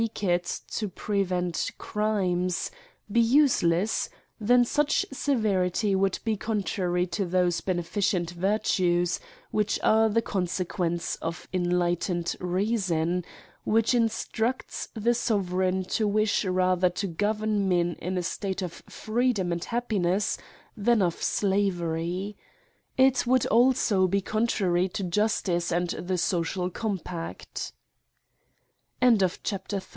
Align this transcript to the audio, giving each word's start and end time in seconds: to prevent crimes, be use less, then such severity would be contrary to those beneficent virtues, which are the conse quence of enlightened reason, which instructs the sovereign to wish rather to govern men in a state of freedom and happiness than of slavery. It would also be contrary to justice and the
to 0.67 0.89
prevent 0.89 1.69
crimes, 1.77 2.71
be 3.11 3.19
use 3.19 3.61
less, 3.61 4.09
then 4.39 4.65
such 4.65 5.05
severity 5.13 5.93
would 5.93 6.17
be 6.25 6.35
contrary 6.35 7.05
to 7.05 7.23
those 7.23 7.61
beneficent 7.61 8.31
virtues, 8.31 9.19
which 9.51 9.79
are 9.83 10.09
the 10.09 10.19
conse 10.23 10.65
quence 10.65 11.17
of 11.21 11.47
enlightened 11.53 12.35
reason, 12.39 13.23
which 13.63 13.93
instructs 13.93 14.89
the 14.95 15.13
sovereign 15.13 15.85
to 15.85 16.07
wish 16.07 16.45
rather 16.45 16.89
to 16.89 17.05
govern 17.05 17.69
men 17.69 17.93
in 18.01 18.17
a 18.17 18.23
state 18.23 18.63
of 18.63 18.73
freedom 18.89 19.51
and 19.51 19.65
happiness 19.65 20.35
than 20.75 21.03
of 21.03 21.21
slavery. 21.21 22.35
It 22.97 23.27
would 23.27 23.45
also 23.45 24.07
be 24.07 24.21
contrary 24.21 24.89
to 24.89 25.03
justice 25.03 25.71
and 25.71 25.91
the 25.91 26.21